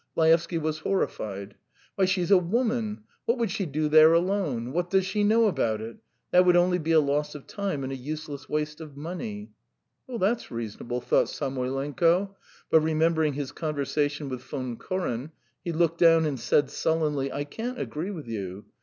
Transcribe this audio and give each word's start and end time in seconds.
Laevsky 0.15 0.57
was 0.57 0.79
horrified. 0.79 1.53
"Why, 1.93 2.05
she's 2.05 2.31
a 2.31 2.37
woman; 2.39 3.03
what 3.25 3.37
would 3.37 3.51
she 3.51 3.67
do 3.67 3.87
there 3.87 4.13
alone? 4.13 4.71
What 4.73 4.89
does 4.89 5.05
she 5.05 5.23
know 5.23 5.45
about 5.45 5.79
it? 5.79 5.97
That 6.31 6.43
would 6.43 6.55
only 6.55 6.79
be 6.79 6.91
a 6.93 6.99
loss 6.99 7.35
of 7.35 7.45
time 7.45 7.83
and 7.83 7.93
a 7.93 7.95
useless 7.95 8.49
waste 8.49 8.81
of 8.81 8.97
money." 8.97 9.51
"That's 10.09 10.49
reasonable..." 10.49 11.01
thought 11.01 11.29
Samoylenko, 11.29 12.35
but 12.71 12.79
remembering 12.81 13.33
his 13.33 13.51
conversation 13.51 14.27
with 14.27 14.41
Von 14.41 14.77
Koren, 14.77 15.33
he 15.63 15.71
looked 15.71 15.99
down 15.99 16.25
and 16.25 16.39
said 16.39 16.71
sullenly: 16.71 17.31
"I 17.31 17.43
can't 17.43 17.79
agree 17.79 18.09
with 18.09 18.27
you. 18.27 18.65